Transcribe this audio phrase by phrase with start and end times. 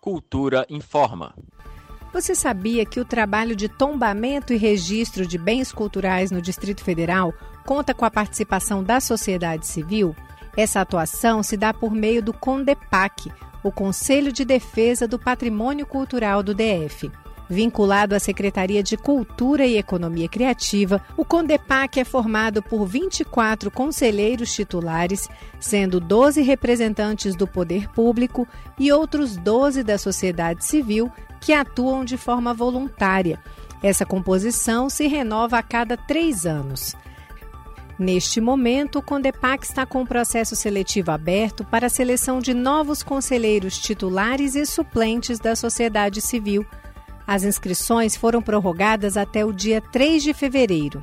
[0.00, 1.34] Cultura informa.
[2.12, 7.34] Você sabia que o trabalho de tombamento e registro de bens culturais no Distrito Federal
[7.66, 10.14] conta com a participação da sociedade civil?
[10.56, 13.30] Essa atuação se dá por meio do CONDEPAC,
[13.62, 17.10] o Conselho de Defesa do Patrimônio Cultural do DF.
[17.50, 24.52] Vinculado à Secretaria de Cultura e Economia Criativa, o CONDEPAC é formado por 24 conselheiros
[24.52, 25.28] titulares,
[25.58, 28.46] sendo 12 representantes do poder público
[28.78, 33.38] e outros 12 da sociedade civil que atuam de forma voluntária.
[33.82, 36.94] Essa composição se renova a cada três anos.
[37.98, 43.02] Neste momento, o Condepac está com o processo seletivo aberto para a seleção de novos
[43.02, 46.64] conselheiros titulares e suplentes da sociedade civil.
[47.28, 51.02] As inscrições foram prorrogadas até o dia 3 de fevereiro.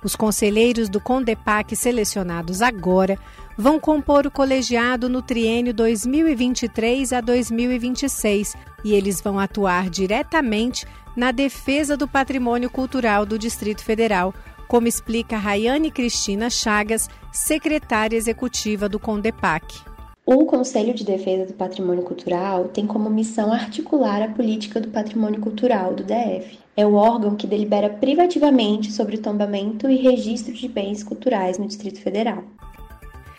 [0.00, 3.18] Os conselheiros do Condepac selecionados agora
[3.58, 11.32] vão compor o colegiado no triênio 2023 a 2026 e eles vão atuar diretamente na
[11.32, 14.32] defesa do patrimônio cultural do Distrito Federal,
[14.68, 19.95] como explica Rayane Cristina Chagas, secretária executiva do Condepac.
[20.28, 25.40] O Conselho de Defesa do Patrimônio Cultural tem como missão articular a política do patrimônio
[25.40, 26.58] cultural do DF.
[26.76, 31.66] É o órgão que delibera privativamente sobre o tombamento e registro de bens culturais no
[31.68, 32.42] Distrito Federal.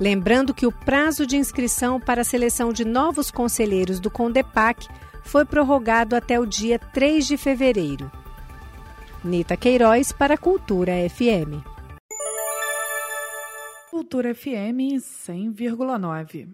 [0.00, 4.88] Lembrando que o prazo de inscrição para a seleção de novos conselheiros do Condepac
[5.28, 8.10] foi prorrogado até o dia 3 de fevereiro.
[9.22, 11.62] Nita Queiroz para a Cultura FM.
[13.90, 16.48] Cultura FM 100,9.